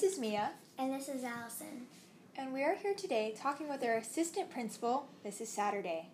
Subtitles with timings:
[0.00, 0.50] This is Mia.
[0.78, 1.88] And this is Allison.
[2.36, 5.08] And we are here today talking with our assistant principal.
[5.24, 6.06] This is Saturday.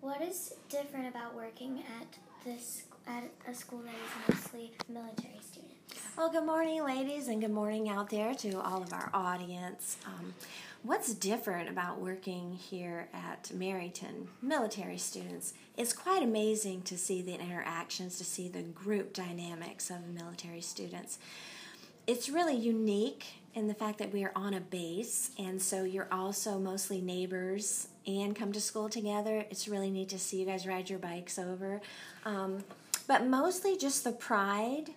[0.00, 5.74] What is different about working at this at a school that is mostly military students?
[6.16, 9.96] Well, good morning, ladies, and good morning out there to all of our audience.
[10.04, 10.34] Um,
[10.82, 15.54] what's different about working here at Marrington military students?
[15.76, 21.20] It's quite amazing to see the interactions, to see the group dynamics of military students.
[22.08, 26.08] It's really unique in the fact that we are on a base, and so you're
[26.10, 29.44] also mostly neighbors and come to school together.
[29.50, 31.82] It's really neat to see you guys ride your bikes over.
[32.24, 32.64] Um,
[33.06, 34.88] but mostly just the pride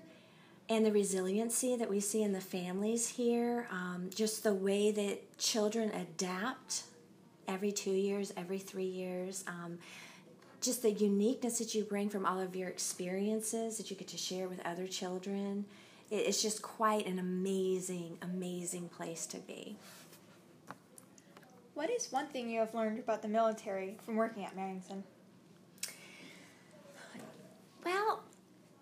[0.69, 5.37] and the resiliency that we see in the families here, um, just the way that
[5.37, 6.83] children adapt
[7.45, 9.79] every two years, every three years, um,
[10.61, 14.17] just the uniqueness that you bring from all of your experiences that you get to
[14.17, 15.65] share with other children.
[16.11, 19.77] It's just quite an amazing, amazing place to be.
[21.73, 25.03] What is one thing you have learned about the military from working at Marrington?
[27.85, 28.23] Well,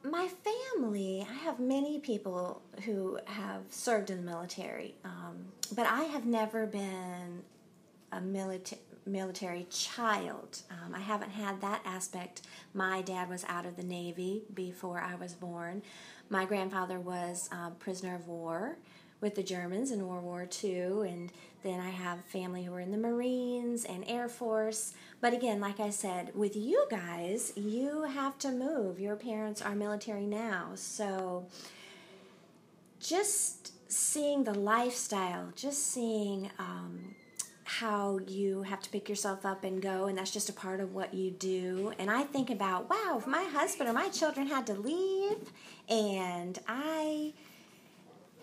[0.04, 6.04] my family, I have many people who have served in the military, um, but I
[6.06, 7.44] have never been
[8.12, 10.62] a military military child.
[10.70, 12.42] Um, I haven't had that aspect.
[12.74, 15.82] My dad was out of the Navy before I was born.
[16.30, 18.78] My grandfather was a prisoner of war
[19.22, 21.32] with the Germans in World War II, and
[21.64, 24.94] then I have family who are in the Marines and Air Force.
[25.20, 29.00] But again, like I said, with you guys, you have to move.
[29.00, 30.70] Your parents are military now.
[30.76, 31.48] So
[33.00, 37.16] just seeing the lifestyle, just seeing um,
[37.80, 40.94] how you have to pick yourself up and go, and that's just a part of
[40.94, 41.94] what you do.
[41.98, 45.38] And I think about, wow, if my husband or my children had to leave
[45.88, 47.34] and I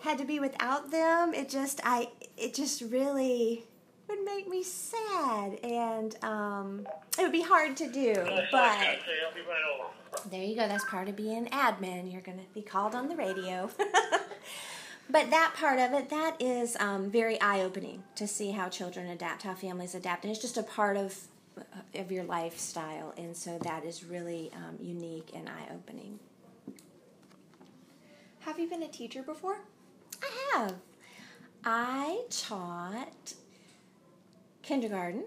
[0.01, 3.63] had to be without them, it just I it just really
[4.07, 6.87] would make me sad, and um,
[7.19, 8.15] it would be hard to do.
[8.51, 8.99] But
[10.31, 10.67] there you go.
[10.67, 12.11] That's part of being admin.
[12.11, 13.69] You're going to be called on the radio.
[15.09, 19.07] but that part of it, that is um, very eye opening to see how children
[19.07, 21.17] adapt, how families adapt, and it's just a part of
[21.95, 26.19] of your lifestyle, and so that is really um, unique and eye opening.
[28.41, 29.57] Have you been a teacher before?
[30.21, 30.75] I have.
[31.63, 33.33] I taught
[34.61, 35.23] kindergarten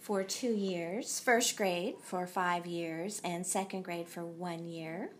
[0.00, 5.10] for two years, first grade for five years, and second grade for one year.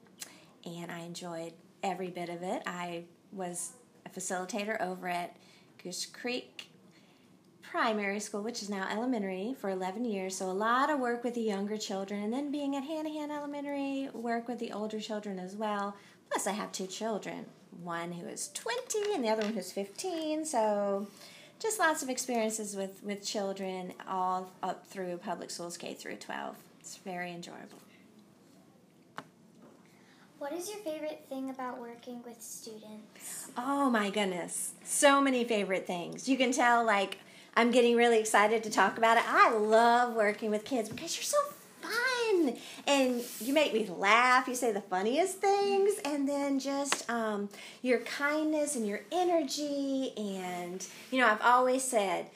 [0.65, 1.53] And I enjoyed
[1.83, 2.63] every bit of it.
[2.67, 3.73] I was
[4.17, 5.37] facilitator over at
[5.83, 6.71] Goose Creek
[7.63, 10.37] Primary School, which is now elementary, for 11 years.
[10.37, 12.23] So a lot of work with the younger children.
[12.23, 15.97] And then being at Hanahan Elementary, work with the older children as well.
[16.31, 17.47] Plus, I have two children
[17.83, 20.47] one who is 20 and the other one who's 15.
[20.47, 21.07] So
[21.59, 26.57] just lots of experiences with, with children all up through public schools K through 12.
[26.81, 27.79] It's very enjoyable.
[30.39, 33.51] What is your favorite thing about working with students?
[33.57, 34.73] Oh my goodness.
[34.85, 36.29] So many favorite things.
[36.29, 37.19] You can tell like
[37.55, 39.25] I'm getting really excited to talk about it.
[39.27, 41.39] I love working with kids because you're so
[41.81, 42.55] fun
[42.87, 47.49] and you make me laugh you say the funniest things and then just um,
[47.83, 52.27] your kindness and your energy and you know i've always said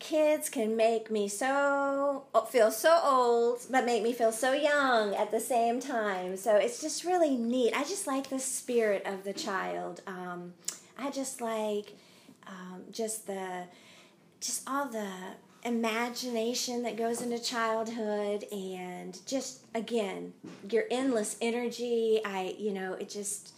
[0.00, 5.30] kids can make me so feel so old but make me feel so young at
[5.30, 6.36] the same time.
[6.36, 7.72] So it's just really neat.
[7.76, 10.00] I just like the spirit of the child.
[10.06, 10.54] Um,
[10.98, 11.94] i just like
[12.48, 13.64] um, just the
[14.40, 15.10] just all the
[15.64, 20.32] imagination that goes into childhood and just again
[20.68, 22.20] your endless energy.
[22.24, 23.52] I you know it just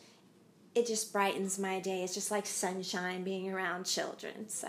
[0.75, 2.03] it just brightens my day.
[2.03, 4.49] It's just like sunshine being around children.
[4.49, 4.69] So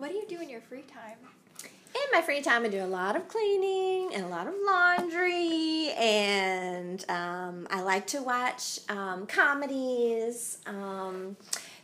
[0.00, 1.18] what do you do in your free time
[1.62, 5.90] in my free time i do a lot of cleaning and a lot of laundry
[5.98, 11.36] and um, i like to watch um, comedies um,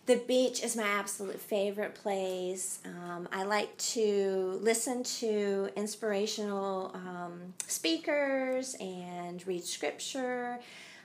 [0.06, 2.78] the beach is my absolute favorite place.
[2.84, 10.60] Um, I like to listen to inspirational um, speakers and read scripture.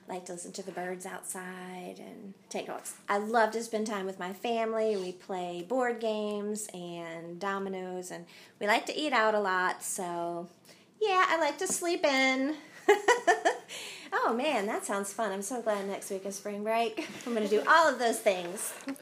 [0.07, 2.95] I like to listen to the birds outside and take notes.
[3.07, 4.97] I love to spend time with my family.
[4.97, 8.25] We play board games and dominoes, and
[8.59, 9.83] we like to eat out a lot.
[9.83, 10.49] So,
[11.01, 12.55] yeah, I like to sleep in.
[14.13, 15.31] Oh man, that sounds fun.
[15.31, 17.07] I'm so glad next week is spring break.
[17.25, 18.73] I'm going to do all of those things.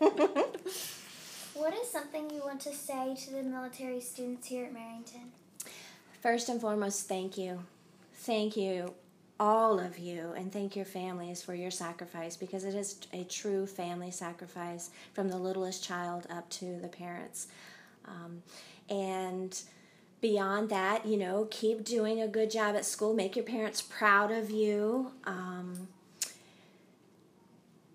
[1.54, 5.30] what is something you want to say to the military students here at Marrington?
[6.22, 7.64] First and foremost, thank you.
[8.14, 8.94] Thank you.
[9.40, 13.66] All of you and thank your families for your sacrifice because it is a true
[13.66, 17.48] family sacrifice from the littlest child up to the parents.
[18.06, 18.44] Um,
[18.90, 19.60] and
[20.20, 23.14] beyond that, you know, keep doing a good job at school.
[23.14, 25.12] Make your parents proud of you.
[25.24, 25.88] Um,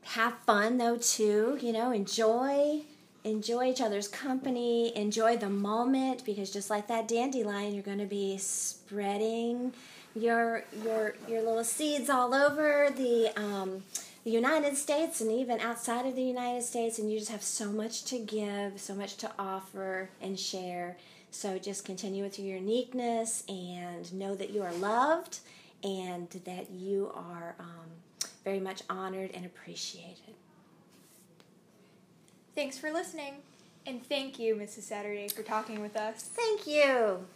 [0.03, 1.59] have fun though too.
[1.61, 2.83] You know, enjoy
[3.25, 4.97] enjoy each other's company.
[4.97, 9.73] Enjoy the moment because just like that dandelion, you're going to be spreading
[10.15, 13.33] your your your little seeds all over the.
[13.37, 13.83] Um,
[14.25, 17.71] the United States and even outside of the United States, and you just have so
[17.71, 20.97] much to give, so much to offer and share.
[21.31, 25.41] So just continue with your uniqueness and know that you are loved
[25.83, 30.35] and that you are um, very much honored and appreciated.
[32.55, 33.35] Thanks for listening.
[33.87, 34.83] And thank you, Mrs.
[34.83, 36.23] Saturday, for talking with us.
[36.23, 37.27] Thank you.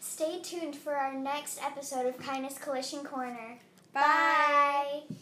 [0.00, 3.58] Stay tuned for our next episode of Kindness Collision Corner.
[3.92, 5.02] Bye.
[5.10, 5.16] Bye.